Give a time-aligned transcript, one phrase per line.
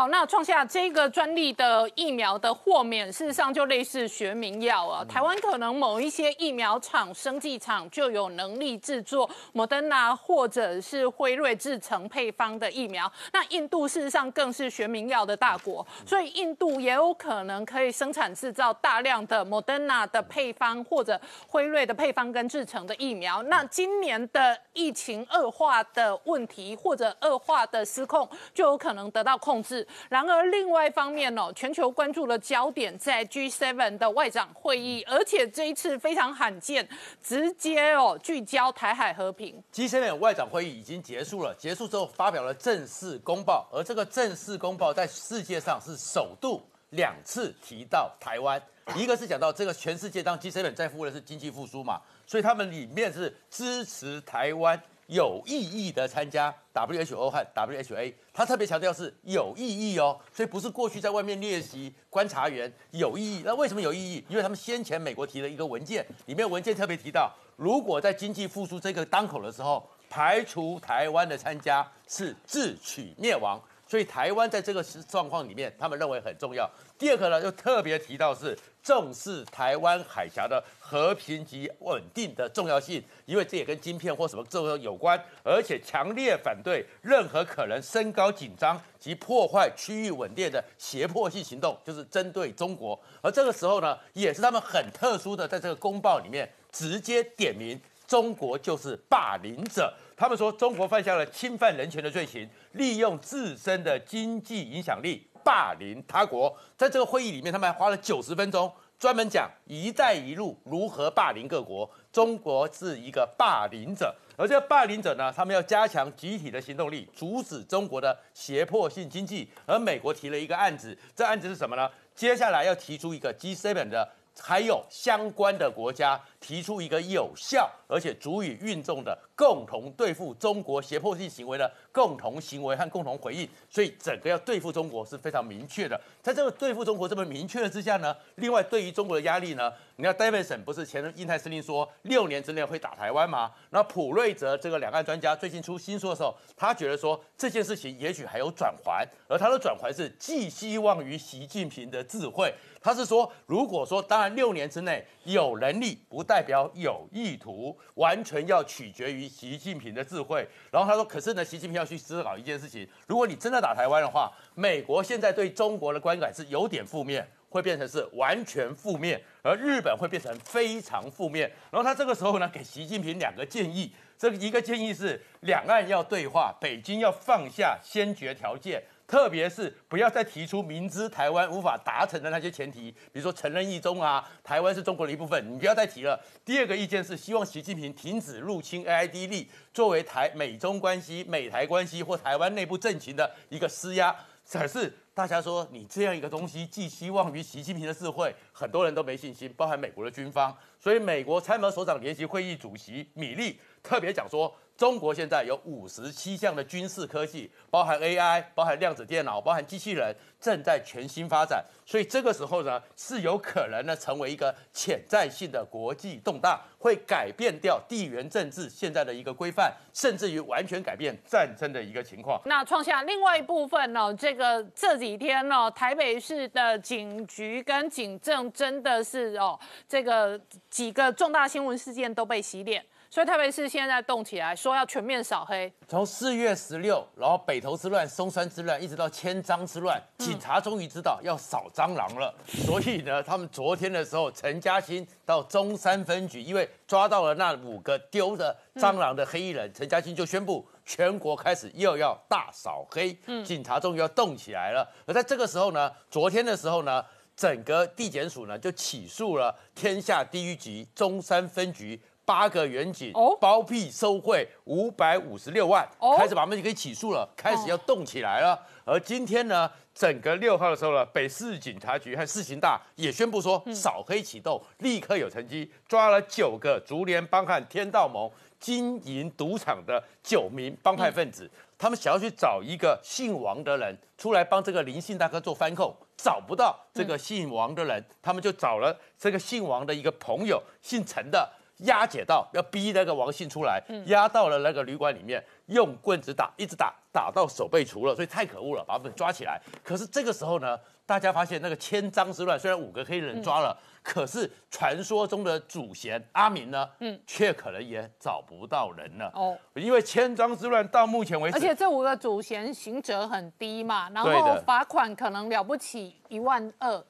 [0.00, 5.04] 好，那创下这个专利的疫苗的豁免，事实上就类似学名药啊。
[5.04, 13.12] 台湾可能某一些疫苗厂、生技厂就有能力制作莫德纳或者是辉瑞制成配方的疫苗。
[13.30, 23.42] 那印度事实上更是学名药的大国，所以印度也有可能可以生产制造大量的莫德纳的配方或者辉瑞的配方跟制成的疫苗。
[23.42, 29.86] 那今年的疫情恶化的问题或者恶化的失控，就有可能得到控制。
[30.08, 36.88] 然而，另外一方面哦，全球关注的焦点在 G7 的外长会议，而且这一次非常罕见，
[37.22, 39.62] 直接哦聚焦台海和平。
[39.72, 48.60] G7 外长会议已经结束了，结束之后发表了正式公报，而这个正式公报在世界上是首度两次提到台湾，
[48.96, 54.80] 一个是讲到这个全世界当 G7 在乎的是经济复苏嘛，所以他们里面是支持台湾。
[55.10, 63.42] 有意义的参加 WHO 和 WHA，他特别强调是有意义哦，所以不是过去在外面练习观察员有意义。
[63.44, 64.24] 那为什么有意义？
[64.28, 73.60] 因为他们先前美国提了一个文件，里面文件特别提到，如果在经济复苏这个当口的时候，排除台湾的参加是自取灭亡。
[73.90, 76.70] 所以台湾在这个状况里面，他们认为很重要。
[76.96, 92.96] 第二个呢，又特别提到是重视台湾海峡的和平及稳定的重要性，因为这也跟晶片或什么这个有关，而且强烈反对任何可能升高紧张及破坏区域稳定的胁迫性行动，就是针对中国。
[93.20, 99.92] 而这个时候呢，也是他们很特殊的，在这个公报里面直接点名中国就是霸凌者。
[100.16, 106.56] 他们说中国犯下了侵犯人权的罪行，利用自身的经济影响力霸凌他国。
[106.76, 111.90] 在这个会议里面，他们还花了九十分钟，专门讲“一带一路”如何霸凌各国。
[112.12, 119.48] 中国是一个霸凌者，而这个霸凌者呢，他们要加强集体的行动力，阻止中国的胁迫性经济。
[119.66, 121.90] 而美国提了一个案子，这案子是什么呢？
[122.14, 124.08] 接下来要提出一个 G7 的。
[124.42, 136.00] 还有相关的国家提出一个有效而且足以运动的共同对付中国胁迫性行为的共同行为和共同回应，所以整个要对付中国是非常明确的。
[136.22, 143.50] 在这个对付中国这么明确的之下呢，另外对于中国的压力呢，你看戴维森不是前印太司令说六年之内会打台湾吗？
[143.70, 152.52] 那普瑞泽这个两岸专家最近出新书的时候，他觉得说这件事情也许还有转圜，而他的转圜是寄希望于习近平的智慧。
[152.82, 160.46] 他是说，如果说当然六年之内有能力，不代表有意图，完全要取决于习近平的智慧。
[160.70, 171.50] 然后他说，可是呢，习近平要去思考一件事情：如果你真的打台湾的话，美国现在对中国的观感是有点负面，会变成是完全负面，而日本会变成非常负面。
[171.72, 178.80] 然后他这个时候呢，给习近平两个建议，这一个建议是两岸要对话，北京要放下先决条件。
[179.10, 186.18] 特别是不要再提出明知台湾无法达成的那些前提，比如说承认一中啊，台湾是中国的一部分，你不要再提了。
[186.44, 194.14] 第二个意见是希望习近平停止入侵 AID 力，作为台美中关系、美台关系或台湾内部政情的一个施压。
[194.52, 200.54] 可是大家说你这样一个东西寄希望于习近平的智慧，很多人都没信心，包含美国的军方。
[200.78, 204.54] 所以美国参谋首长联席会议主席米利特别讲说。
[204.76, 211.62] 中国现在有五十七项的军事科技，包含 AI，包含量子电脑，包含机器人，正在全新发展。
[211.84, 222.40] 所以这个时候呢，是有可能呢成为一个潜在性的国际动荡，会改变掉地缘政治现在的一个规范，甚至于完全改变战争的一个情况。
[222.46, 232.84] 那创下另外一部分呢，这个这几天呢，台北市的警局跟警政真的是哦，这个几个重大新闻事件都被洗脸。
[233.12, 235.72] 所以特别是现在动起来，说要全面扫黑。
[235.88, 242.32] 从四月十六，然后北投之乱、松山之乱，一直到千张之乱，警察终于知道要扫蟑螂了。
[242.46, 253.18] 所以呢，他们昨天的时候，陈嘉欣到中山分局，因为抓到了那五个丢的蟑螂的黑衣人，陈嘉欣就宣布全国开始又要大扫黑。
[253.26, 254.88] 嗯，警察终于要动起来了。
[255.04, 257.04] 而在这个时候呢，昨天的时候呢，
[257.40, 261.98] 整个地检署呢就起诉了天下第一局中山分局。
[262.22, 265.84] 八个远警包庇收贿五百五十六万，
[266.16, 268.56] 开始把他们给起诉了，开始要动起来了。
[268.84, 281.50] 而今天呢，整个六号的时候呢，北市警察局和市刑大也宣布说扫黑启动，立刻有成绩，抓了九个竹联帮和天道盟经营赌场的九名帮派分子。
[281.76, 291.50] 他们想要去找一个姓王的人出来帮这个林姓大哥做翻控，找不到这个姓王的人，他们就找了这个姓王的一个朋友，姓陈的。
[291.84, 299.58] 押解到要逼那个王姓出来，押到了那个旅馆里面，用棍子打，一直打，打到手被除了，所以太可恶了，把他们抓起来。
[299.82, 300.78] 可是这个时候呢，
[301.10, 309.28] 大家发现那个千张之乱，虽然五个黑人抓了，可是传说中的主嫌阿明呢，嗯，却可能也找不到人了。
[309.34, 317.04] 哦，因为千张之乱到目前为止，而且这五个主嫌刑责很低嘛，然后罚款可能了不起一万二。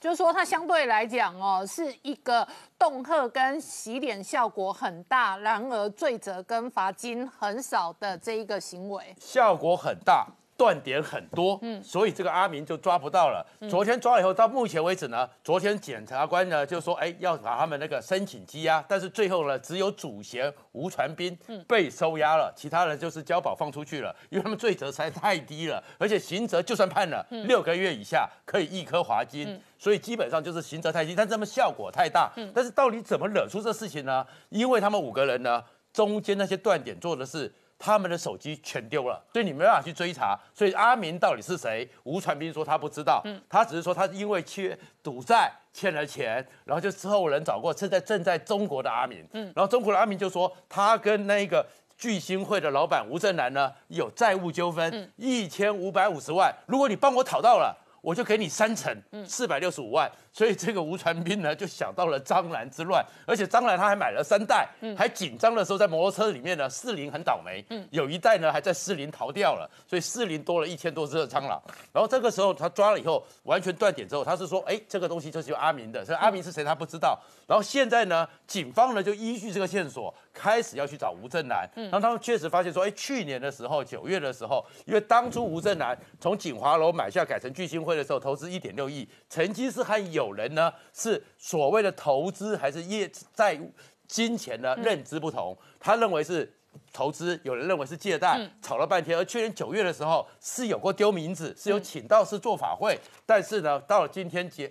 [0.00, 10.26] 就是说，它相对来讲哦，是一个恫吓跟洗脸效果很大，然而罪责跟罚金很少的这一个行为，效果很大。
[10.56, 13.44] 断点很多，嗯，所以这个阿明就抓不到了。
[13.68, 32.32] 昨天抓了以后，到目前为止呢，昨天检察官呢就说，哎，要把他们那个申请羁押，但是最后呢，只有主嫌吴传斌被收押了，其他人就是交保放出去了，因为他们罪责实在太低了，而且刑责就算判了六个月以下，可以一颗罚金，所以基本上就是刑责太低，但这么效果太大。
[32.54, 34.24] 但是到底怎么惹出这事情呢？
[34.50, 37.52] 因为他们五个人呢，中间那些断点做的是。
[37.84, 40.38] 他们的手机全丢了，所以你没办法去追查。
[40.54, 41.88] 所以阿明到底是谁？
[42.04, 51.66] 吴传斌说他不知道，他只是说他因为欠赌债欠了钱，然后就之后人找过现在正在中国的阿明，然后中国的阿明就说他跟那个
[51.98, 58.94] 巨星会的老板吴正南呢有债务纠纷，一千五百五十万，如果你帮我讨到了，我就给你三成，
[59.26, 60.10] 四百六十五万。
[60.34, 71.62] 所以这个吴传斌呢，就想到了张兰之乱，而且张兰他还买了三代，还紧张的时候在摩托车里面呢，四林很倒霉，有一代呢还在四林逃掉了，所以四林多了一千多只的蟑螂。
[71.92, 77.18] 然后这个时候他抓了以后，完全断点之后，他是说，哎，这个东西就是阿明的，所以阿明是谁他不知道。
[77.46, 81.68] 然后现在呢，警方呢就依据这个线索，开始要去找吴正南。
[81.74, 93.60] 然后他们确实发现说，哎，去年的时候九月的时候，因为当初吴正南从锦华楼买下改成巨星汇的时候，投资一点六亿，曾经是和有有人呢是所谓的投资还是业在
[94.06, 94.74] 金钱呢？
[94.76, 96.50] 认知不同，他认为是
[96.92, 99.18] 投资，有人认为是借贷，吵了半天。
[99.18, 104.70] 而去年九月的时候是有过丢名字，是有请道士做法会，但是呢，到了今天结。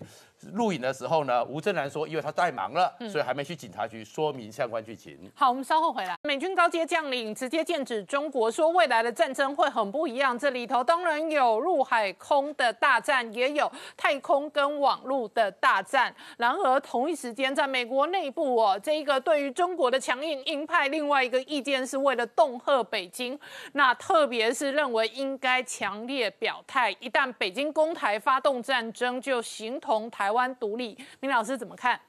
[0.54, 5.32] 录影的时候呢，吴正南说，因为他太忙了，所以还没去警察局说明相关剧情。
[5.36, 6.16] 好，我们稍后回来。
[6.24, 10.38] 美军高阶将领直接剑指中国，说未来的战争会很不一样。
[10.38, 16.14] 这里头当然有陆海空的大战，也有太空跟网络的大战。
[16.38, 23.40] 然而同一时间，在美国内部哦，这一个对于中国的强硬鹰派，另外一个意见是为了恫吓北京，
[23.74, 30.31] 那特别是认为应该强烈表态，一旦北京攻台发动战争，就形同台。
[30.32, 32.00] 台湾独立，明老师怎么看？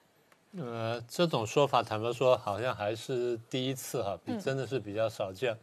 [0.57, 5.53] 呃，这种说法，坦白说，好像还是第一次哈，比真的是比较少见。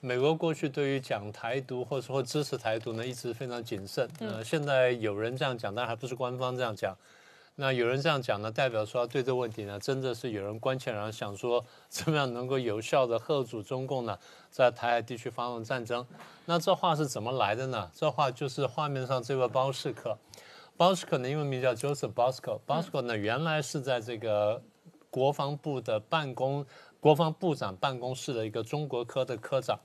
[0.00, 4.06] 美国过去对于讲台独或者说支持台独呢，一直非常谨慎。
[4.20, 6.94] 呃，现在有人这样讲，但还不是官方这样讲。
[7.54, 14.18] 那有人这样讲呢，代表说对这个问题呢，真的是有人关切，然后想说怎么样能够有效的吓阻中共呢，
[14.50, 16.06] 在台海地区发动战争。
[16.44, 17.90] 那这话是怎么来的呢？
[17.94, 20.18] 这话就是画面上这位包士克。
[20.78, 22.60] Bosco 的英文名叫 Joseph Bosco。
[22.66, 24.62] Bosco 呢，原来是在这个
[25.10, 26.64] 国防部的办公，
[27.00, 29.78] 国防部长办公室的一个中国科的科长，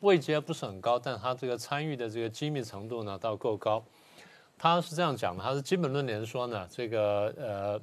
[0.00, 3.84] 位阶不是很高，但他这个参与的这个机密程度呢，倒够高。
[4.56, 7.80] 他是这样讲的，他是基本论点说呢，这个呃，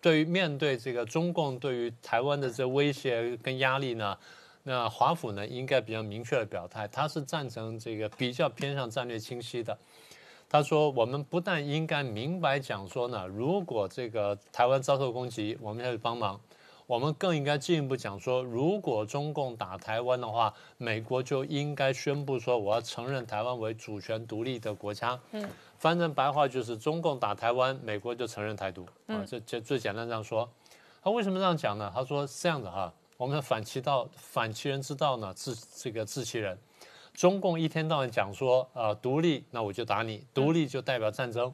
[0.00, 4.18] 对于面对这个中共对于台湾的这威胁跟压力呢，
[4.64, 9.78] 那华府呢应该比较明确的表态，他是赞成这个比较偏向战略清晰的。
[10.56, 16.40] 他说：“我们不但应该明白讲说呢，如果这个台湾遭受攻击，我们要去帮忙；
[16.86, 25.20] 我们更应该进一步讲说，如果中共打台湾的话，美国就应该宣布说，我要承认台湾为主权独立的国家。
[25.32, 25.46] 嗯，
[25.76, 28.86] 翻成白话就是，中共打台湾，美国就承认台独。
[29.08, 30.48] 啊，这这最简单这样说。
[31.02, 31.92] 他为什么这样讲呢？
[31.94, 36.58] 他说是这样子哈，我们反其道，反其人之道呢，治这个治其人。”
[37.16, 41.50] 中共一天到晚讲说，呃，独立，那我就打你，独立就代表战争。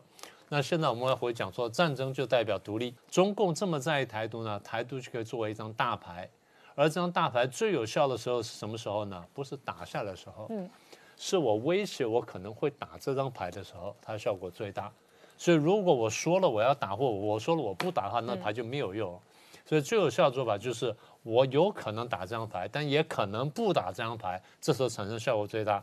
[0.49, 2.92] 那现在我们要回讲说，战争就代表独立。
[3.09, 4.59] 中共这么在意台独呢？
[4.64, 6.28] 台独就可以作为一张大牌，
[6.75, 9.25] 而这张大牌最有效的时候是什么时候呢？
[9.33, 10.69] 不是打下的时候，嗯，
[11.16, 14.92] 是我威胁我可能会打这张牌的时候，它效果最大。
[15.38, 19.16] 所以如果我说了我要打或我说了我不打的话，那牌就没有用。
[19.64, 20.95] 所以最有效的做法就是。
[21.25, 25.81] 我有可能打这张牌，但也可能不打这张牌，这时候产生效果最大。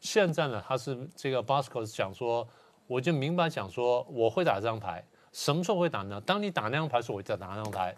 [0.00, 2.48] 现在呢，他是这个 Bosco 讲说，
[2.86, 6.18] 我就明白讲说，我会打这张牌，什么时候会打呢？
[6.22, 7.94] 当你打那张牌时，我就打那张牌。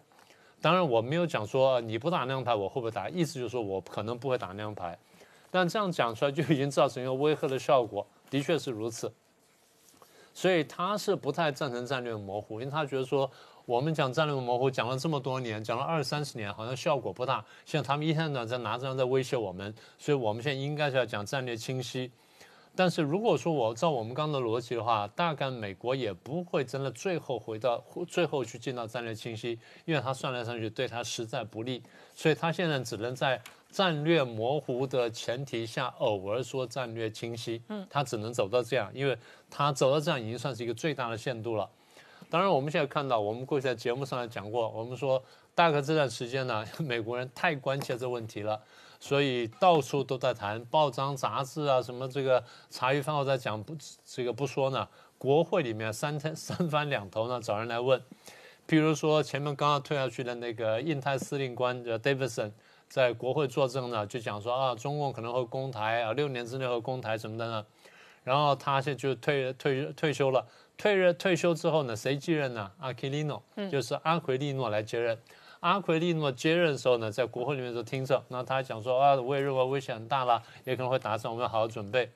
[0.60, 4.98] 当然我没有讲说你不打那张牌，我会不会打，意思就是说我可能不会打那张牌。
[5.48, 9.12] 但这样讲出来就已经造成一个威吓的效果，的确是如此。
[10.34, 13.30] 所以他是不太赞成战略模糊，因为他觉得说。
[13.70, 17.44] 我们讲战略模糊讲了这么多年，讲了二三十年，好像效果不大。
[17.64, 22.10] 现在他们一天到晚在拿这样在威胁我们，所以我们现在应该是要讲战略清晰。
[22.74, 31.80] 但是如果说我照我们刚刚的逻辑的话，大概美国也不会真的最后回到最后去进到战略清晰，因为他算来算去对他实在不利，
[32.12, 37.62] 所以他现在只能在战略模糊的前提下，偶尔说战略清晰。
[37.68, 39.16] 嗯，他只能走到这样，因为
[39.48, 41.70] 他走到这样已经算是一个最大的限度了。
[42.30, 45.22] 当然，我们现在看到，我们过去在节目上也讲过，我们说
[45.54, 48.62] 大概这段时间呢， 美国人太关切这问题了。
[49.00, 54.86] 所以到处都在谈，报章杂志啊，什么这个茶余饭后在讲，不这个不说呢。
[55.18, 58.00] 国会里面三天 三番两头呢找人来问，
[58.66, 62.52] 比如说前面刚刚退下去的那个印太司令官叫 Davidson，
[62.88, 67.66] 在国会作证呢，就讲说啊，中共可能会攻台啊，六年之内会攻台什么的呢。
[68.22, 70.46] 然后他现在就退退退休了，
[70.80, 72.70] 退任退休之后呢，谁继任呢？
[72.78, 75.18] 阿奎利诺，就是阿奎利诺来接任。
[75.60, 82.10] 阿奎利诺接任的时候呢，在国会里面就听着，那他讲说啊，我也认为危险很大了，也可能会打仗，我们要好好准备。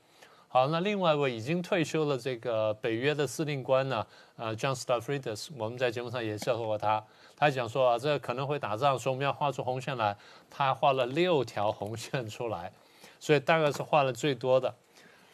[0.48, 4.06] 好，那另外一位已经退休了这个北约的司令官呢，
[4.36, 7.04] 呃，John s t a f f r e d s 我们在节目上也介绍过他，
[7.36, 10.16] 他讲说啊，这可能会打仗，所以我们要画出红线来。
[10.48, 12.72] 他画了六条红线出来，
[13.20, 14.74] 所以大概是画了最多的。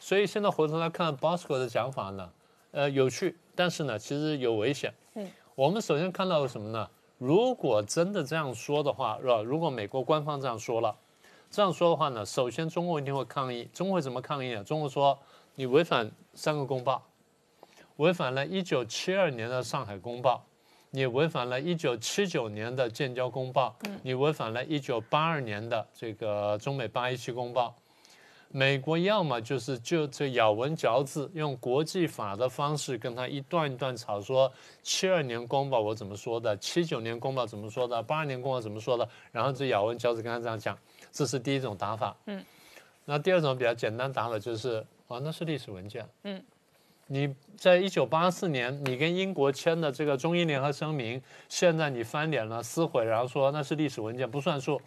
[0.00, 2.30] 所以现在回头来看 Bosco 的讲法呢，
[2.72, 4.92] 呃，有趣，但是呢，其实有危险。
[5.14, 6.88] 嗯，我们首先看到了什么呢？
[7.18, 9.42] 如果真的这样说的话，是吧？
[9.42, 10.96] 如果美国官方这样说了，
[11.50, 13.68] 这样说的话呢，首先中国一定会抗议。
[13.74, 14.62] 中国会怎么抗议啊？
[14.62, 15.18] 中国说
[15.56, 17.02] 你违反三个公报，
[17.96, 20.46] 违反了一九七二年的上海公报，
[20.90, 27.74] 你违反了一九七九年的建交公报，你违反了一九八二年的这个中美八一七公报。
[28.52, 34.52] 美国要么就是就这咬文嚼字，用国际法的方式跟他一段一段吵，说
[34.82, 40.76] 七二年公报我怎么说的，七九年公报怎么说的，八二年公报怎么说的，然后这咬文嚼字跟他这样讲，
[41.12, 42.16] 这是第一种打法。
[42.26, 42.44] 嗯，
[43.04, 46.04] 那第二种比较简单打法就是，啊，那是历史文件。
[46.24, 46.42] 嗯，
[47.06, 54.80] 你在一九八四年你跟英国签的这个中英联合声明，现在你翻脸了，撕毁，然后说那是历史文件，不算数。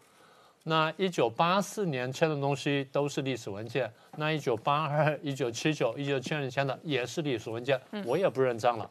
[0.66, 8.90] 那一九八四年签的东西都是历史文件，那一九八二、 一九七九、一九七二年签的也是历史文件，我也不认账了。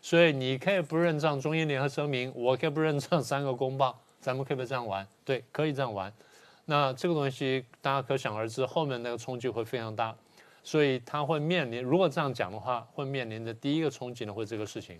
[0.00, 5.06] 所以你可以不认账中英联合声明，我可以不认账三个公报，咱们可以不可以这样玩？
[5.24, 6.12] 对，可以这样玩。
[6.64, 10.16] 那这个东西大家可想而知，后面那个冲击会非常大，
[10.64, 14.98] 所以他会面临，如果这样讲的话，会面临的第一个冲击呢会这个事情。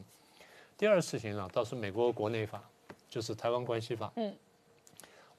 [0.77, 2.63] 第二事情呢倒是美国国内法，
[3.09, 4.13] 就是台湾关系法。
[4.17, 4.35] 嗯。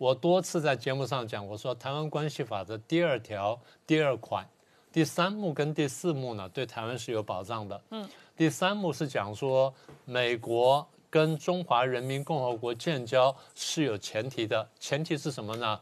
[0.04, 3.58] 我多次在节目上讲，我说《台湾关系法》的第二条
[3.88, 4.46] 第二款、
[4.92, 7.82] 第三目跟第四目呢，对台湾是有保障的。
[7.92, 8.06] 嗯，
[8.36, 15.80] 第三目是讲说，美国跟中华人民共和国建交是有前提的，前提是什么呢？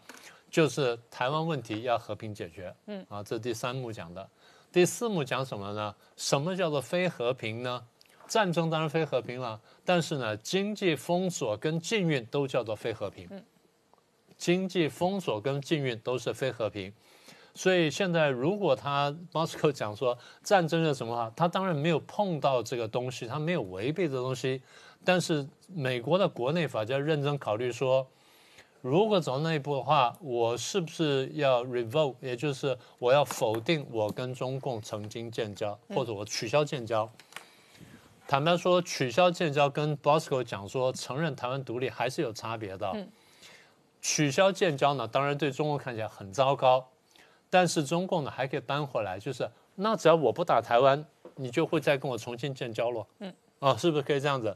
[0.52, 2.72] 就是台湾问题要和平解决。
[2.86, 4.30] 嗯，啊，这是第三目讲的。
[4.72, 5.96] 第四目讲什么呢？
[6.16, 7.84] 什么叫做非和平呢？
[8.28, 13.28] 战争当然非和平了，但是呢，经济封锁跟禁运都叫做非和平。
[13.32, 13.44] 嗯。
[14.42, 16.92] 经济封锁跟禁运都是非和平，
[17.54, 24.64] 所以现在如果他 Moscow 讲说战争是什么话，他当然没有碰到这个东西，他没有违背这东西，
[25.06, 28.08] 但是美国的国内法就要认真考虑说，
[28.82, 37.08] 如果走到那一步的话，我是不是要 revoke，也就是我要否定我跟中共曾经建交，或者我取消建交。
[38.28, 42.92] 坦白说，取消建交跟 Moscow 讲说承认台湾独立还是有差别的。
[44.02, 46.86] 取消建交呢，当然对中国看起来很糟糕，
[47.50, 51.06] 但是中共呢还可以扳回来，就是那只要我不打台湾，
[51.36, 53.06] 你就会再跟我重新建交了。
[53.20, 54.56] 嗯，啊，是不是可以这样子？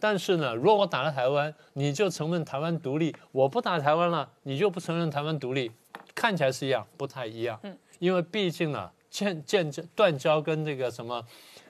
[0.00, 5.70] 但是呢，如果我打了台湾，你就承认台湾独立；我不打台湾了，你就不承认台湾独立。
[6.14, 7.58] 看起来是一样，不太一样。
[7.64, 11.24] 嗯，因为毕竟呢，建建交断交跟这个什么，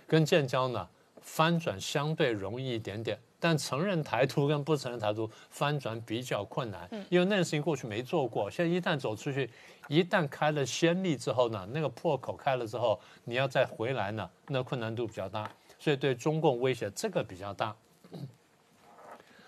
[0.07, 0.87] 跟建交呢，
[1.21, 3.19] 翻转相对容易一点点。
[3.41, 8.51] 但承认台独跟不承认台独翻转比较困难，因为那件事情过去没做过。
[8.51, 9.49] 现在一旦走出去，
[9.87, 17.75] 一旦开了先例之后呢，那个破口开了之后，你要再回来呢，那困难度比较大，所以对中共威胁这个比较大。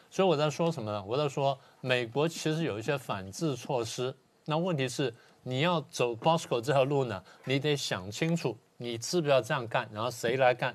[0.09, 1.05] 所以我在说什么呢？
[1.05, 10.75] 我在说美国其实有一些反制措施，那问题是你要走 Bosco 这条路呢，你得想清楚，你是不是要这样干，然后谁来干。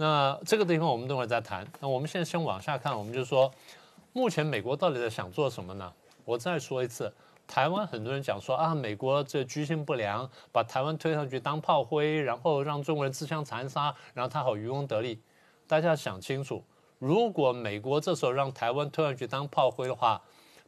[0.00, 1.70] 那这个地方我们等会儿再谈。
[1.78, 3.52] 那我们现在先往下看，我们就说，
[4.14, 5.92] 目前美国到底在想做什么呢？
[6.24, 7.12] 我再说一次，
[7.46, 15.20] 台湾很多人讲说啊，美国这居心不良，把台湾推上去当炮灰，然后让中国人自相残杀，然后他好渔翁得利。
[15.66, 16.64] 大家想清楚，
[16.98, 20.18] 如果美国这时候让台湾推上去当炮灰的话，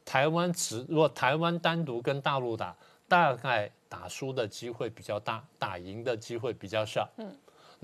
[0.04, 2.76] 台湾只如果台湾单独跟大陆打，
[3.08, 7.08] 大概打输的机会比较大，打赢的机会比较小。
[7.16, 7.34] 嗯，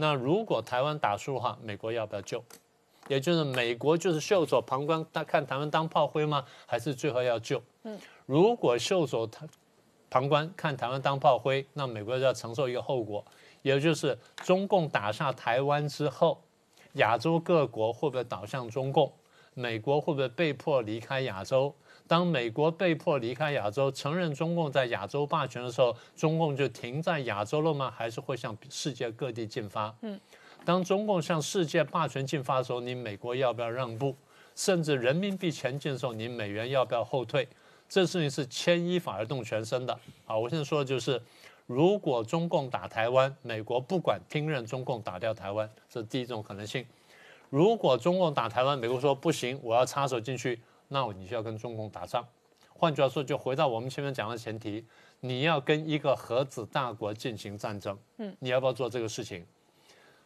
[0.00, 2.42] 那如果台湾打输的话，美国要不要救？
[3.08, 6.44] 也就是美国就是袖手旁观，他看台湾当炮灰吗？
[6.66, 7.60] 还是最后要救？
[7.82, 9.44] 嗯，如果袖手台
[10.08, 13.24] 旁观看台湾当炮灰，那美国就要承受一个后果，
[13.62, 16.40] 也就是中共打下台湾之后。
[16.94, 19.12] 亚洲各国会不会倒向中共？
[19.54, 21.74] 美国会不会被迫离开亚洲？
[22.08, 27.92] 当美国被迫离开亚洲，承认中共在亚洲霸权的时候，中共就停在亚洲了吗？
[27.94, 29.94] 还是会向世界各地进发？
[30.00, 30.18] 嗯，
[30.64, 34.16] 当中共向世界霸权进发的时候，你美国要不要让步？
[34.56, 37.46] 甚至人民币前进的时候，你美元要不要后退？
[37.88, 39.96] 这事情是牵一发而动全身的。
[40.24, 41.22] 好，我现在说的就是，
[41.66, 46.84] 如果中共打台湾，美国不管听任中共打掉台湾，这是第一种可能性。
[47.50, 52.26] 如果中共打台湾，美国说不行，我要插手进去，那你就要跟中共打仗。
[52.74, 54.84] 换句话说，就回到我们前面讲的前提，
[55.20, 59.44] 你要跟一个核子大国进行战争，嗯，你要不要做这个事情？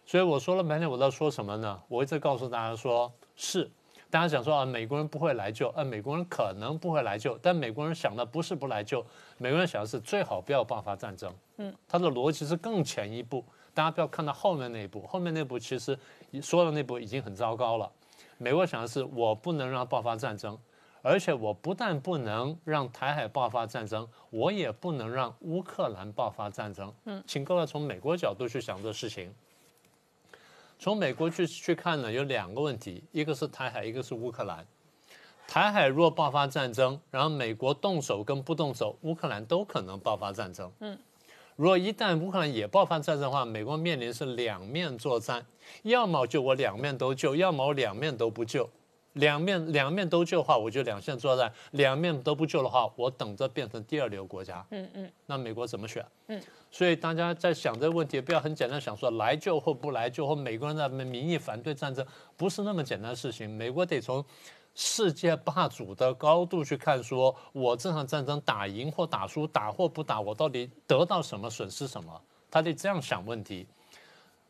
[0.05, 1.83] 所以我说了半天，我在说什么呢？
[1.89, 3.71] 我一直告诉大家说，是
[4.11, 9.03] 大家想说啊，美国人不会来救，啊，美国人可能不会来救，但美国人想的不是不来救，
[9.39, 13.43] 美国人想的是最好不要爆发战争，嗯，他的逻辑是更前一步。
[13.73, 15.99] 大家不要看到后面那一步，后面那步其实
[16.43, 17.91] 说的那步已经很糟糕了。
[18.43, 20.59] 美国想的是，我不能让爆发战争，
[21.01, 26.93] 而且我不但不能让台海爆发战争，我也不能让乌克兰爆发战争。
[27.05, 29.33] 嗯，请各位从美国角度去想这事情。
[30.77, 34.67] 从美国去去看呢，有两个问题，一个是台海，一个是乌克兰。
[35.47, 40.73] 台海若爆发战争，然后美国动手跟不动手，乌克兰都可能爆发战争。
[40.81, 40.99] 嗯。
[41.57, 45.45] 如果一旦乌克兰也爆发战争的话，美国面临是两面作战，
[45.83, 48.69] 要么就我两面都救，要么我两面都不救。
[49.15, 54.65] 两面两面都救的话，我就两线作战；两面都不救的话，我等着变成第二流国家。
[54.71, 55.13] 嗯嗯。
[55.27, 56.03] 那美国怎么选？
[56.29, 56.41] 嗯。
[56.71, 62.05] 所以大家在想这个问题，不要很简单想说来救或不来救，或美国人的民意反对战争，
[62.37, 63.49] 不是那么简单的事情。
[63.51, 64.25] 美国得从。
[64.75, 72.21] 世界霸主的高度去看，说我这场战争打赢或打输，打或不打，我到底得到什么，损失什么？
[72.51, 73.67] 他得这样想问题。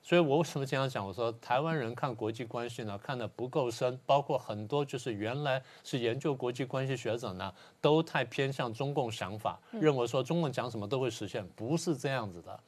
[0.04, 12.58] 所以我为什么经常讲，我说台湾人看国际关系呢，看的不够深，包括很多就是原来是研究国际关系学者呢，都太偏向中共想法，认为说中共讲什么都会实现，不是这样子的。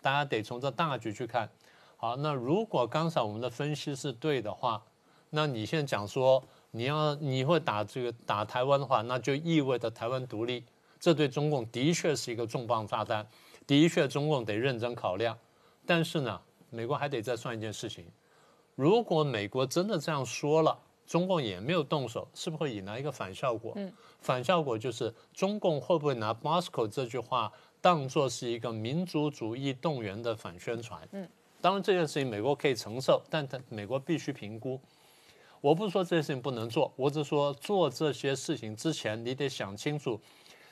[0.00, 1.48] 大家得从这大局去看。
[1.96, 4.82] 好，那如果刚才我们的分析是对的话，
[5.30, 6.42] 那你现在讲说。
[6.76, 10.64] 你要你会打这个打台湾的话，那就意味着台湾独立，
[10.98, 13.24] 这对中共的确是一个重磅炸弹，
[13.64, 15.38] 的确中共得认真考量。
[15.86, 18.04] 但是呢，美国还得再算一件事情：
[18.74, 23.72] 如果美国真的这样说了，中共也没有动手，是不是会引来一个反效果？
[23.76, 31.08] 嗯，反效果就是中共会不会拿 Moscow 这句话当做是一个民族主义动员的反宣传？
[31.12, 31.28] 嗯，
[31.60, 34.80] 当然这件事情美国可以承受，但它美国必须评估。
[35.64, 40.20] 我不是说这些事情不能做，我只是说做这些事情之前，你得想清楚，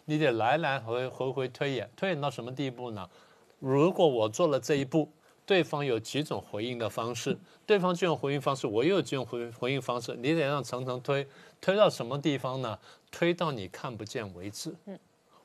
[0.05, 3.09] 你得来来回回回推演，推演到什么地步呢？
[3.59, 5.11] 如果我做了这一步，
[5.47, 11.27] 对方有几种回应的方式，对方这种回应方式，我又有几种回回应方式，你得让层层推，
[11.59, 12.79] 推到什么地方呢？
[13.11, 14.75] 推到你看不见为止。
[14.85, 14.99] 嗯。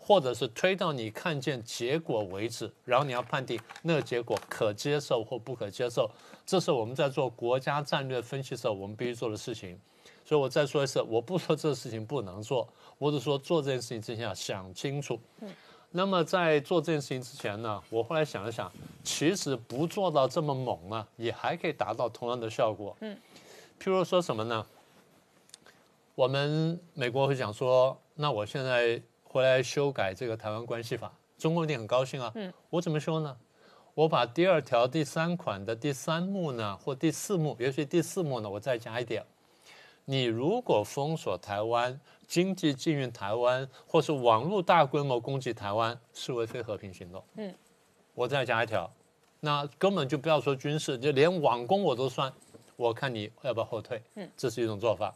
[0.08, 6.10] 或者是推到你看见结果为止，然后你要判定那个结果可接受或不可接受，
[6.46, 9.78] 这是我们在做国家战略分析的时候我们必须做的事情。
[10.24, 12.66] 所以我再说一次，我不说这个事情不能做，
[12.98, 15.20] 我只说做这件事情之前要想清楚。
[15.42, 15.50] 嗯。
[15.92, 18.72] 那么在做这件事情之前呢，我后来想了想，
[19.04, 22.96] 其实不做到这么猛啊，也还可以达到同样的效果。
[23.02, 23.14] 嗯。
[23.78, 24.66] 譬如说什么呢？
[26.16, 29.02] 我们美国会讲说，那我现在。
[29.38, 32.32] 回来修改这个台湾关系法，中共一定很高兴啊。
[32.34, 33.38] 嗯，我怎么说呢？
[33.94, 39.24] 我把第二条第三款的第三目呢，或第四目，也许第四目呢，我再加一点。
[40.06, 47.24] 你如果封锁台湾，经济禁运台湾，或是网络大规模攻击台湾，视为非和平行动。
[47.36, 47.54] 嗯，
[48.16, 48.92] 我再加一条，
[49.42, 52.34] 那根本就不要说军事，就连网攻我都算。
[52.76, 54.02] 我看你要不要后退？
[54.16, 55.16] 嗯，这是一种做法。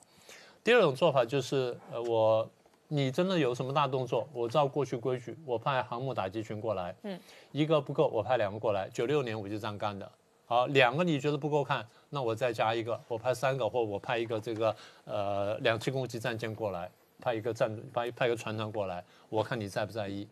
[0.64, 2.48] 第二种做法就是，呃，我。
[2.94, 4.28] 你真的有什么大动作？
[4.34, 7.18] 我照过去规矩，我派航母打击群过来，嗯，
[7.54, 8.90] 一个不够，我派两个过来。
[8.90, 10.12] 九六年我就这样干的。
[10.46, 14.76] 好，两个你觉得不够看，那我再加一个，我派三个，或我派一个这个
[15.06, 20.28] 呃两栖攻击战舰过来，派一个战派派一个船团过来，我看你在不在意。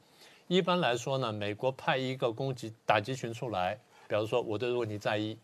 [0.50, 5.38] 一般来说呢，美国派一个攻击打击群出来，比如说我对这个问题在意，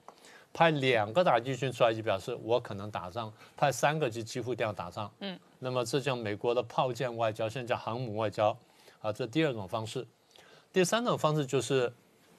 [0.55, 5.11] 派两个打击群出来就表示我可能打仗，派三个就几乎定要打仗。
[5.19, 8.55] 嗯，那么这叫美国的炮舰外交，现在叫航母外交。
[9.01, 10.07] 啊，这第二种方式。
[10.71, 11.93] 第三种方式就是，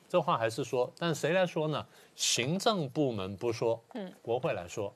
[0.09, 1.87] 这话还是说，但谁来说呢？
[2.15, 4.91] 行政部门不说，嗯，国会来说。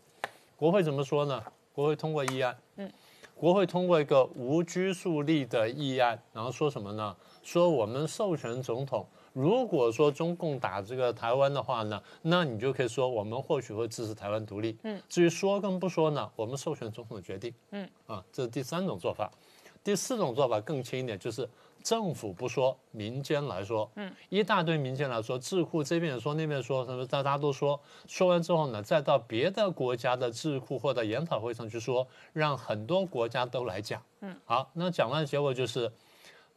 [0.57, 1.45] 国会怎么说呢？
[1.75, 2.91] 国会通过议案，嗯，
[3.35, 7.15] 国会通过一个无拘束力的议案，然后说什么呢？
[7.43, 14.77] 说我们授权总统，如果说中共打这个台湾的话呢，那你就可以说我们或许会支持台湾独立。
[14.83, 17.55] 嗯，至于说跟不说呢，我们授权总统的决定。
[17.71, 19.31] 嗯，啊，这是第三种做法。
[19.85, 21.49] 第四种做法更轻一点，就是
[21.83, 23.91] 政府不说，民间来说。
[23.95, 27.81] 嗯，一大堆民间来说，智库这边也说，那边说，什么大家都说。
[28.07, 34.03] 说完之后呢，再到别的国家的智库或者研讨会上去说，让很多国家都来讲。
[34.21, 35.91] 嗯，好，那讲完的结果就是。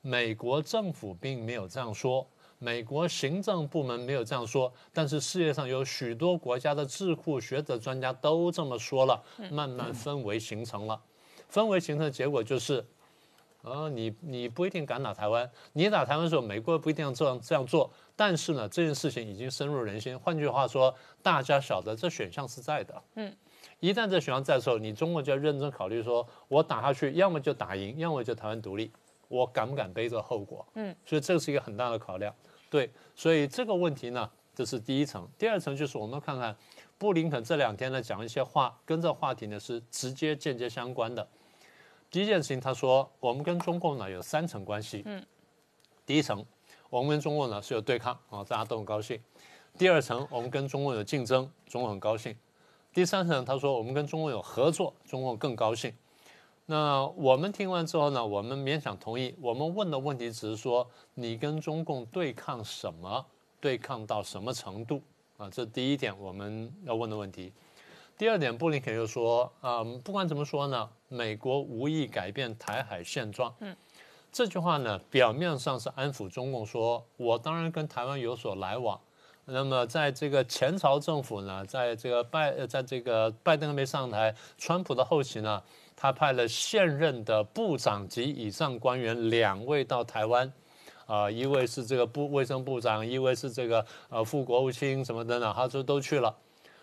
[0.05, 2.27] 美国政府并没有这样说，
[2.59, 11.01] 美国行政部门没有这样说，但是世界上有许多国家的智库学者专家都这么说了，慢慢氛围形成了，
[11.51, 12.85] 氛围形成的结果就是，
[13.63, 20.17] 呃，你你不一定敢打台湾，你打台湾的时候，美国不一定要这样这样做，但是呢，这件事情已经深入人心。
[20.17, 23.35] 换句话说，大家晓得这选项是在的，嗯，
[23.79, 28.89] 一旦这选项在的时候，你中国就要认真考虑，说我打下去，要么就打赢，要么就台湾独立。
[29.33, 30.63] 我敢不敢背这个后果？
[30.75, 32.31] 嗯，所以这是一个很大的考量。
[32.69, 35.27] 对，所以这个问题呢，这是第一层。
[35.39, 36.55] 第二层就是我们看看
[36.99, 41.27] 布林肯这两天呢讲一些话，跟这话题呢是直接间接相关的。
[42.11, 45.01] 第一件事情，他说我们跟中共呢有三层关系。
[45.05, 45.25] 嗯，
[46.05, 46.45] 第一层，
[46.91, 49.19] 我们跟中共呢是有对抗啊，大家都很高兴。
[49.79, 52.35] 第二层，我们跟中共有竞争，中共很高兴。
[52.93, 55.91] 第三层，他说我们跟中共有合作，中共更高兴。
[56.65, 58.25] 那我们听完之后呢？
[58.25, 59.35] 我们勉强同意。
[59.41, 63.25] 我们问的问题只是说，你跟中共对抗什么？
[63.59, 65.01] 对抗到什么程度？
[65.37, 67.51] 啊，这第一点我们要问的问题。
[68.17, 73.53] 第二点，布林肯又说，啊，不管怎么说呢，美国无意改变台海现状。
[73.59, 73.75] 嗯，
[74.31, 78.97] 这句话呢，表面上是安抚中共，说我当然跟台湾有所来往。
[79.45, 85.61] 那么在这个前朝政府呢，在这个拜，在这个拜登还没上台，川普的后期呢。
[85.95, 90.51] 他派了现任的部长及以上官员两位到台湾，
[91.05, 95.53] 啊，一位是这个部卫生部长，一位是这个呃副国务卿什么等等？
[95.53, 96.35] 他说都去了。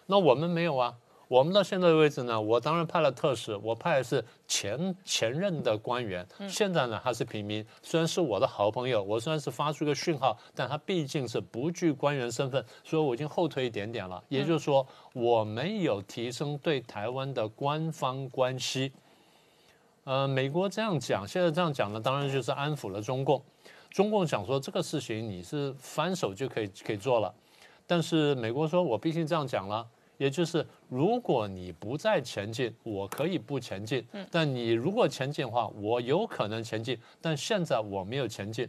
[0.07, 0.95] 那我们没有啊，
[1.31, 6.27] 我们到现在为止呢，我当然派了特使，我派的是前前任的官员。
[6.49, 14.21] 现在呢，他是平民，虽然是我的好朋友，我虽然是发出一个讯号，但他毕竟是不具官员身份，所以我已经后退一点点了。
[14.29, 18.91] 也就是说，我没有提升对台湾的官方关系。
[20.03, 23.41] 呃，美国这样讲，现在这样讲呢，当然就是安抚了中共。
[23.91, 27.33] 中共想说这个事情你是翻手就可以可以做了，
[27.87, 29.87] 但是美国说我毕竟这样讲了，
[30.21, 36.99] 也就是如果你不再前进，我可以不前进；但你如果前进的话，我有可能前进。
[37.23, 38.69] 但现在我没有前进。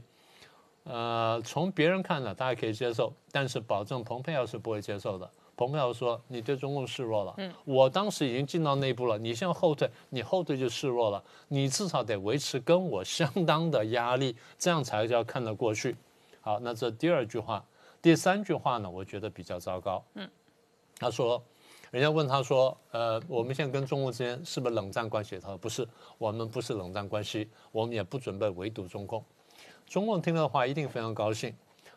[0.86, 5.30] 呃，从别人看呢，大家可以接受，但是保证蓬佩奥是不会接受的。
[5.58, 7.34] 蓬佩奥说：“你对中共示弱了。
[7.38, 11.22] 嗯，我当时已经进到内部了，你现在后退，你后退就示弱了。
[11.50, 15.98] 你至少得维持跟我相当的压力，这样才叫看得过去。
[16.40, 17.64] 好，那这第二句话，
[18.02, 18.90] 第三句话呢？
[18.90, 20.04] 我觉得比较糟糕。
[20.16, 20.28] 嗯，
[21.02, 21.44] 他说，
[21.90, 25.40] 人家问他说，呃，我们现在跟中共之间是不是冷战关系？
[25.40, 25.88] 他说不是，
[26.20, 29.26] 我们不是冷战关系，我们也不准备围堵中共。
[29.88, 31.54] 中共听的话一定非常高兴。”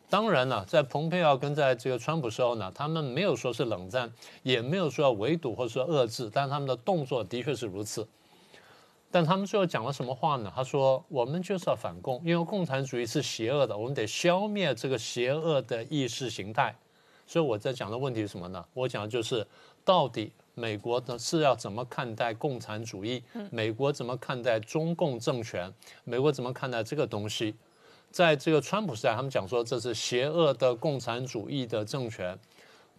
[0.09, 4.11] 当然了，在蓬佩奥跟在这个川普时候呢，他们没有说是冷战，
[4.43, 8.09] 也没有说要围堵或者说遏制，但他们的动作的确是如此。
[9.11, 10.53] 但他们最后讲了什么话呢？
[10.55, 16.75] 他说：“我们就是要反共，因为共产主义是邪恶的，我们得消灭这个邪恶的意识形态。”
[17.27, 18.65] 所以我在讲的问题是什么呢？
[18.75, 19.47] 我讲的就是
[19.85, 23.23] 到底美国的是要怎么看待共产主义？
[23.51, 25.73] 美国怎么看待中共政权？
[26.05, 27.55] 美国怎么看待这个东西？
[28.11, 32.39] 在这个川普时代，他们讲说这是邪恶的共产主义的政权。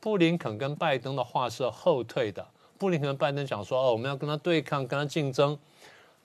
[0.02, 2.46] 布林肯跟拜登的话是后退的。
[2.78, 5.58] 布林肯跟拜登讲说：“哦，我们要跟他对抗，跟他竞争。”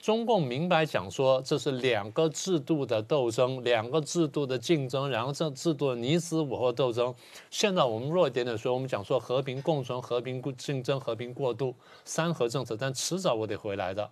[0.01, 7.13] 中共明白讲说这是两个制度的斗争，两个制度的竞争，然后这制度的你死我活斗争。
[7.51, 14.09] 现在我们弱一点点说，我们讲说和平共存、和平竞争、和平过渡三和政策，但迟早我得回来的。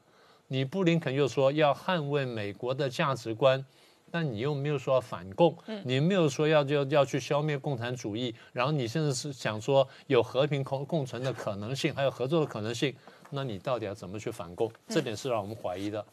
[0.47, 3.65] 你布林肯又说要捍卫美国的价值观。
[4.11, 12.91] 但你又没有说要反共，你没有说要要要去消灭共产主义，然后你现在是想说有和平共共存的可能性，还有合作的可能性，
[13.29, 14.71] 那你到底要怎么去反攻？
[14.87, 16.03] 这点是让我们怀疑的。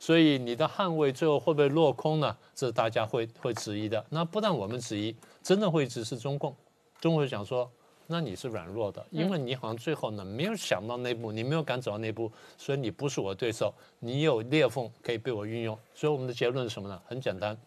[0.00, 2.36] 所以你的捍卫最后会不会落空呢？
[2.54, 4.04] 这是大家会会质疑的。
[4.10, 6.54] 那不但我们质疑，真的会支持中共，
[7.00, 7.68] 中国想说
[8.06, 15.76] 那你是软弱的，因为你好像最后呢没有想到那步，你没有敢走到那步，所以你不是我的对手，你有裂缝可以被我运用。
[15.94, 17.02] 所以我们的结论是什么呢？
[17.06, 17.58] 很简单，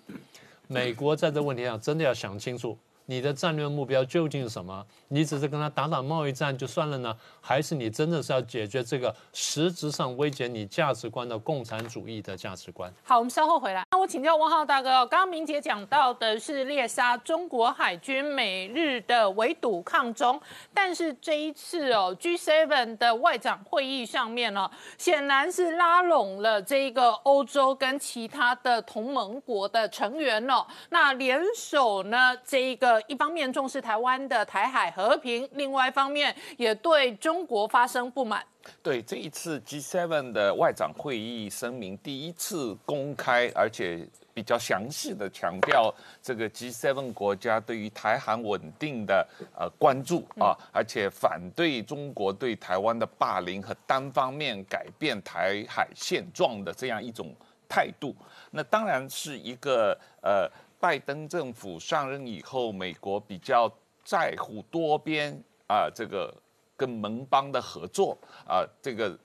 [0.68, 2.78] 美国在这问题上真的要想清楚。
[3.12, 4.86] 你的战略目标究竟是什么？
[5.10, 12.90] 你只是跟他打打贸易战就算了呢，还是你真的是要解决这个实质上威胁你价值观的共产主义的价值观？
[13.04, 13.84] 好，我们稍后回来。
[13.92, 20.42] 那我请教汪浩大哥，刚刚明姐讲到的是猎杀中国海军美日的围堵抗中，
[20.74, 33.01] 但是这一次哦，G7 的外长会议上面呢，显然是拉拢了这个欧洲跟其他的同盟国的成员哦，那联手呢，这一个。
[33.08, 38.46] 一方面重视台湾的台海和平，另外一方面也对中国发生不满。
[38.84, 57.34] 对这一次 G7 的外长会议声明，第一次公开而且比较详细的强调这个 G7 国家对于台海稳定的呃关注啊，而且反对中国对台湾的霸凌和单方面改变台海现状的这样一种
[57.68, 58.16] 态度。
[58.52, 60.50] 那当然是一个呃。
[60.82, 63.72] 拜登政府上任以后，美国比较
[64.04, 65.32] 在乎多边
[65.68, 66.36] 啊，这个
[66.76, 68.18] 跟盟邦的合作
[68.48, 69.16] 啊，这个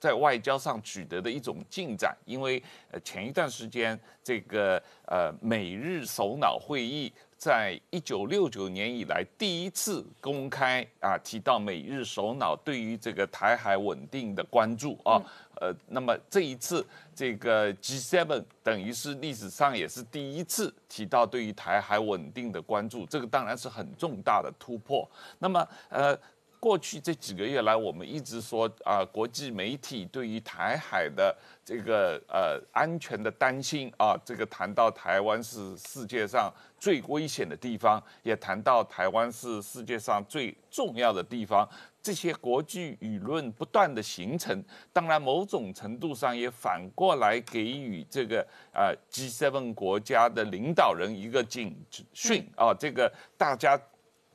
[0.00, 2.14] 在外交上取得的一种进展。
[2.24, 7.12] 因为呃前一段时间，这个呃美日首脑会议。
[7.42, 15.20] 在一九六九年以来第一次公开啊提到美日首脑对于这个台海稳定的关注啊，
[15.62, 25.08] 呃，那么这一次这个 G7 等于是历史上也是第一次提到对于台海稳定的关注，这个当然是很重大的突破。
[25.38, 26.18] 那么呃。
[26.62, 41.68] 过去这几个月来，我们一直说啊，国际媒体对于台海的这个呃安全的担心啊，这个谈到台湾是世界上最危险的地方，也谈到台湾是世界上最重要的地方，
[42.00, 51.76] 这些国际舆论不断的形成，当然某种程度上也反过来给予这个呃 G7 国家的领导人一个警
[52.12, 53.76] 讯啊，这个大家。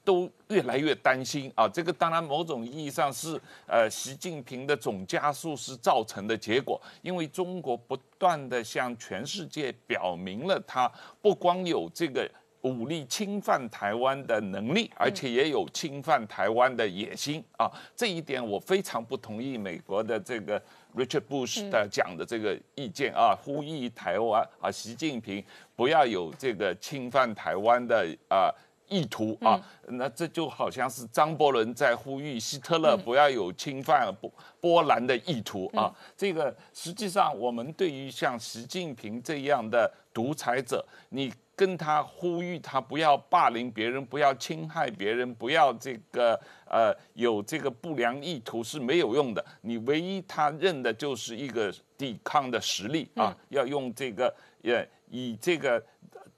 [0.07, 1.67] 都越来越担心啊！
[1.67, 10.89] 这个当然某种意义上是呃习近平的总加速是造成的结果，因为中国不断的向全世界表明了它
[11.21, 12.25] 不光有这个
[12.61, 17.69] 武力侵犯台湾的能力，而且也有侵犯台湾的野心啊！
[17.93, 20.57] 这一点我非常不同意美国的这个
[20.95, 25.43] Richard Bush 的讲的这个意见啊，呼吁台湾啊习近平
[25.75, 28.49] 不要有这个侵犯台湾的啊。
[28.88, 35.93] 意图啊，那这就好像是张伯伦在呼吁希特勒不要有侵犯波波兰的意图啊。
[36.15, 49.43] 这个实际上，我们对于像习近平这样的独裁者，你跟他呼吁他不要霸凌别人，不要侵害别人，不要这个呃有这个不良意图是没有用的。
[49.62, 55.84] 你唯一他认的就是一个抵抗的实力啊，要用这个也以这个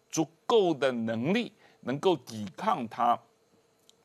[0.09, 1.51] 足够的能力。
[1.81, 3.19] 能够抵抗它，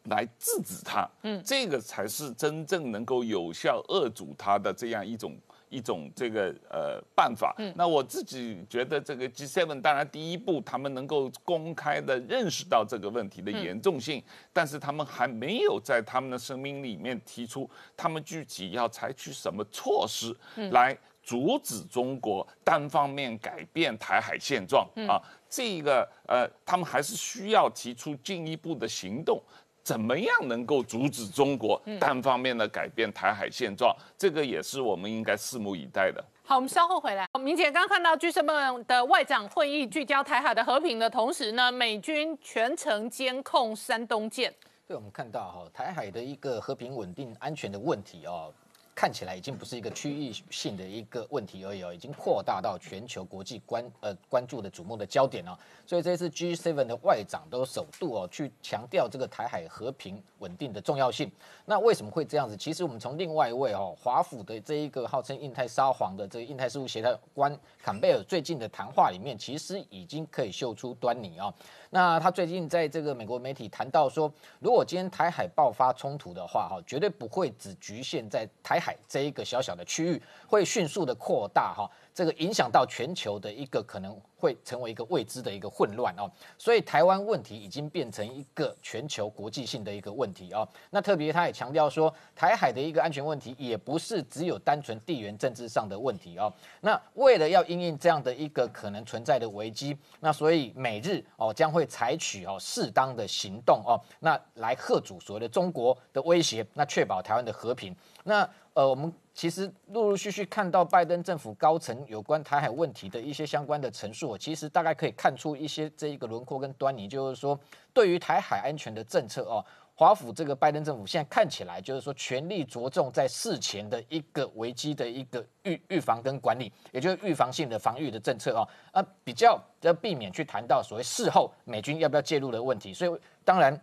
[0.05, 5.37] 来制止它，嗯，这个才是真正能够有效遏阻它的这样一种
[5.71, 7.55] 一种这个呃办法。
[7.59, 20.37] 嗯，那我自己觉得这个 G7 当然第一步他们能够公开的认识到这个问题的严重性，但是他们还没有在他们的声明里面提出他们具体要采取什么措施
[20.71, 20.97] 来。
[21.25, 25.17] 阻止中国单方面改变台海现状啊，
[25.49, 29.41] 这个呃，他们还是需要提出进一步的行动，
[29.83, 33.97] 怎么样能够阻止中国单方面的改变台海现状？
[34.19, 36.23] 这个也是我们应该拭目以待的。
[36.47, 37.27] 好，我们稍后回来。
[37.41, 44.55] 明姐刚看到 G7 的外长会议聚焦台海的和平的同时呢，美军全程监控山东舰。
[44.87, 48.53] 对，我们看到哈，台海的一个和平稳定安全的问题哦。
[48.95, 55.57] 看起来已经不是一个区域性的一个问题而已哦，已经扩大到全球国际关呃关注的瞩目的焦点哦。
[55.85, 61.31] 所以这次 G7 的外长都首度哦去强调这个台海和平稳定的重要性。
[61.65, 62.57] 那为什么会这样子？
[62.57, 71.53] 其实我们从另外一位哦华府的这一个号称印太沙皇的这个印太事务协调官坎贝尔最近的谈话里面，其实已经可以嗅出端倪啊。
[71.91, 84.15] 那他最近在这个美国媒体谈到说，如果今天台海爆发冲突的话，哈，绝对不会只局限在台海这一个小小的区域，会迅速的扩大，哈，这个影响到全球的一个可能。
[84.45, 86.31] 会成为一个未知的一个混乱哦。
[86.59, 90.69] 所以台湾问题已经变成一个全球国际性的一个问题哦。
[90.91, 96.53] 那特别他也强调说，台海的一个安全问题也不是只有单纯地缘政治上的问题哦。
[96.83, 107.97] 那为了要应应这样的一个可能存在的危机，那所以美日哦将会采取哦适当的行动哦，那来贺阻所谓的中国的威胁，那确保台湾的和平。
[108.25, 117.59] 那呃，我们其实陆陆续续看到拜登政府高层有关台海问题的一些相关的陈述，其实大概可以看出一些这一个轮廓跟端倪，就是说
[117.93, 119.65] 对于台海安全的政策哦。
[119.97, 132.93] 华府这个拜登政府现在看起来就是说，全力着重在事前的一个危机的一个预预防跟管理，也就是预防性的防御的政策哦，啊，比较要避免去谈到所谓事后美军要不要介入的问题。
[132.93, 133.81] 所以当然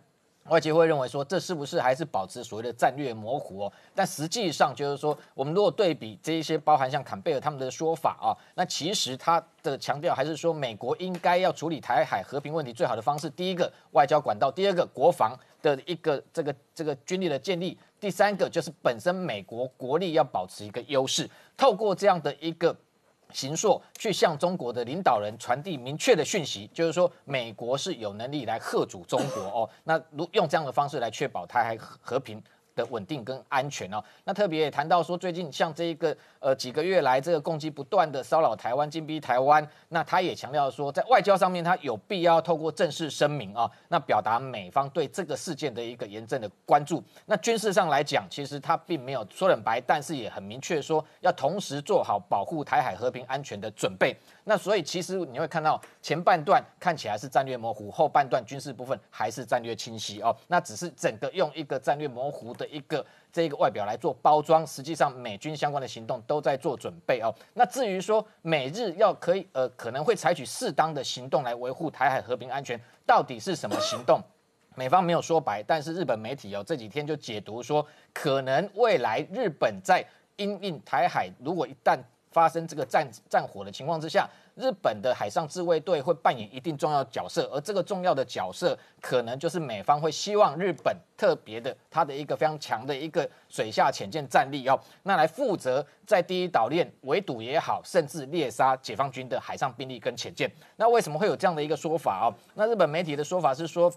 [0.48, 3.72] 外界会认为说，这是不是还是保持所谓的战略模糊哦？
[3.94, 15.38] 但实际上就是说，我们如果对比这一些包含像坎贝尔他们的说法啊，那其实他的强调还是说，美国应该要处理台海和平问题最好的方式，第一个外交管道，第二个国防。
[15.62, 22.76] 的一个这个这个军力的建立，第三个就是本身美国国力要保持一个优势，透过这样的一个
[23.32, 32.42] 行硕去向中国的领导人传递明确的讯息，就是说美国是有能力来贺阻中国哦，那如用这样的方式来确保台海和平。
[32.74, 47.02] 的稳定跟安全哦，那特别也谈到说，最近像这一个呃几个月来，这个攻击不断的骚扰台湾、禁逼台湾，那他也强调说，在外交上面，他有必要透过正式声明啊，那表达美方对这个事件的一个严正的关注。
[47.26, 54.16] 那军事上来讲，其实他并没有说很白，但是也很明确说，要同时做好保护台海和平安全的准备。
[54.44, 60.34] 那所以其实你会看到前半段看起来是战略模糊，后半段军事部分还是战略清晰哦。
[60.48, 67.34] 那只是整个用一个战略模糊的一个这个外表来做包装，实际上美军相关的行动都在做准备哦。
[67.54, 74.22] 那至于说美日要可以呃可能会采取适当的行动来维护台海和平安全，到底是什么行动？
[74.74, 80.02] 美方没有说白，但是日本媒体哦这几天就解读说，可能未来日本在
[80.36, 81.98] 因应台海如果一旦
[82.32, 100.50] 发生这个战战火的情况之下，日本的海上自卫队会扮演一定重要角色，而这个重要的角色可能就是美方会希望日本特别的它的一个非常强的一个水下潜舰战力哦，那来负责在第一岛链围堵也好，甚至猎杀解放军的海上兵力跟潜舰。
[100.76, 102.34] 那为什么会有这样的一个说法哦？
[102.54, 103.92] 那日本媒体的说法是说，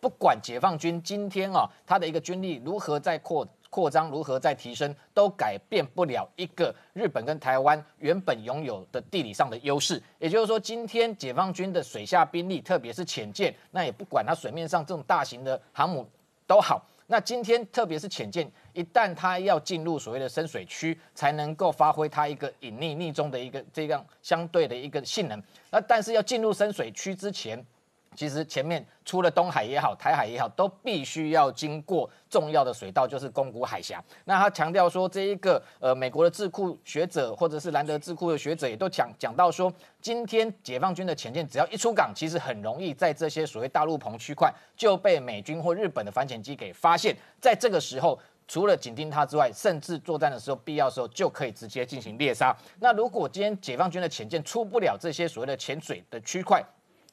[0.00, 3.46] 不管解放军今天啊，他的一个军力如何在扩。
[3.74, 10.00] 扩张如何再提升，都改变不了一个日本跟台湾原本拥有的地理上的优势。
[10.20, 16.08] 也就是说，今天解放军的水下兵力，特别是潜舰，那也不管它水面上这种大型的航母
[16.46, 16.86] 都好。
[17.08, 25.42] 那今天特别是潜舰，一旦它要进入所谓的深水区，才能够发挥它一个隐匿匿踪的一个这样相对的一个性能。
[25.72, 27.60] 那但是要进入深水区之前，
[28.14, 34.02] 其实前面出了东海也好，台海也好，都必须要经过重要的水道，就是宫古海峡。
[34.24, 47.16] 那他强调说，这一个呃，美国的智库学者或者是兰德智库的学者也都讲讲到说，今天解放军的潜舰只要一出港，其实很容易在这些所谓大陆棚区块就被美军或日本的反潜机给发现。
[47.40, 52.54] 在这个时候，除了紧盯它之外，甚至作战的时候必要时候就可以直接进行猎杀。
[52.80, 56.62] 那如果今天解放军的潜舰出不了这些所谓的潜水的区块，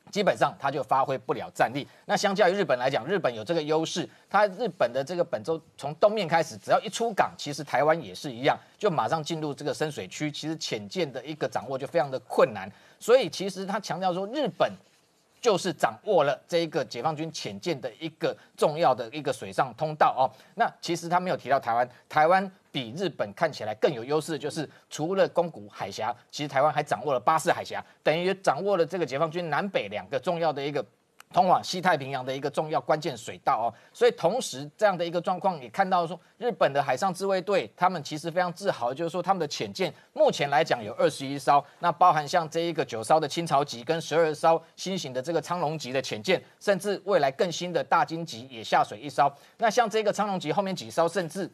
[0.10, 1.88] 基本上它就发挥不了战力。
[2.06, 12.72] 那相较于日本来讲，日本有这个优势，它日本的这个本州从东面开始，只要一出港，其实台湾也是一样，就马上进入这个深水区，其实浅见的一个掌握就非常的困难。
[13.00, 14.72] 所以其实他强调说，日本。
[15.42, 20.24] 就是掌握了这一个解放军潜舰的一个重要的一个水上通道哦。
[20.56, 30.86] 那其实他没有提到台湾，台湾比日本看起来更有优势，就是除了宫古海峡，其实台湾还掌握了巴士海峡，等于掌握了这个解放军南北两个重要的一个。
[31.34, 49.32] 通往西太平洋的一个重要关键水道哦，所以同时这样的一个状况也看到说，日本的海上自卫队他们其实非常自豪，就是说他们的潜舰目前来讲有二十一艘，那包含像这一个九艘的清朝级跟十二艘新型的这个苍龙级的潜舰，甚至未来更新的大金级也下水一艘。
[49.58, 51.50] 那像这个苍龙级后面几艘，甚至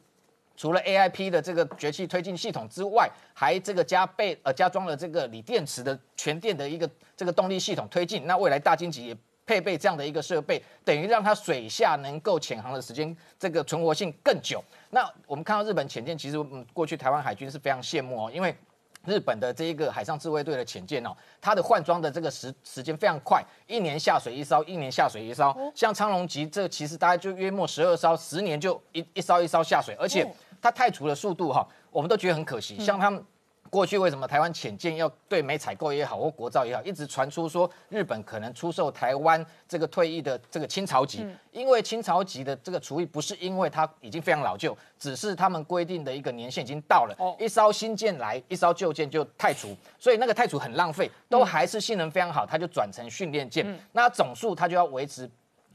[0.56, 8.26] 除了 AIP 的这个绝气推进系统之外，还这个加倍呃加装了这个锂电池的全电的一个这个动力系统推进。
[8.26, 9.18] 那未来大金级也。
[9.48, 14.62] 配备这样的一个设备，等于让它水下能够潜航的时间，这个存活性更久。
[14.90, 18.54] 那我们看到日本潜舰，其实嗯，过去台湾海军是非常羡慕哦，因为
[19.06, 25.56] 日本的这一个海上自卫队的潜舰哦，它的换装的这个时时间非常快，一年下水一艘，一年下水一艘。
[25.74, 30.30] 像苍龙级这其实大概就约莫十二艘，十年就一一艘一艘下水，而且
[30.62, 32.78] 它太除的速度哈，我们都觉得很可惜。
[32.84, 33.24] 像他们。
[33.70, 55.30] 过去为什么台湾潜舰要对美采购也好或国造也好，一直传出说日本可能出售台湾这个退役的这个清朝级，因为清朝级的这个厨艺不是因为它已经非常老旧，只是他们规定的一个年限已经到了，一艘新舰来，一艘旧舰就太除，所以那个太除很浪费，都还是性能非常好，它就转成训练舰，那总数它就要维持。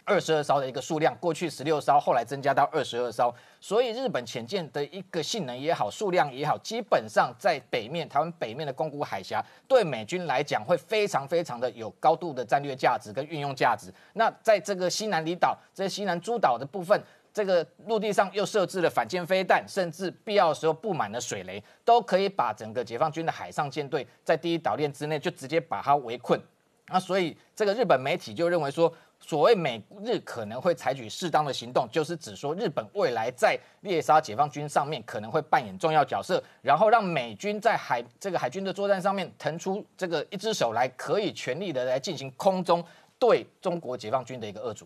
[0.05, 13.93] 二十二艘的一个数量，过去十六艘，后来增加到二十二艘，所以日本潜舰的一个性能也好，数量也好，基本上在北面台湾北面的宫古海峡，对美军来讲会非常非常的有高度的战略价值跟运用价值。
[14.15, 17.01] 那在这个西南离岛、这西南诸岛的部分，
[17.33, 26.41] 这个陆地上又设置了反舰飞弹，甚至必要的时候布满了水雷，都可以把整个解放军的海上舰队在第一岛链之内就直接把它围困。
[26.89, 28.93] 那所以这个日本媒体就认为说。
[29.25, 42.85] 所谓美日可能会采取适当的行动，就是指说日本未来在猎杀解放军上面可能会扮演重要角色，然后让美军在海这个海军的作战上面腾出这个一只手来，可以全力的来进行空中
[43.19, 44.81] 对中国解放军的一个扼阻。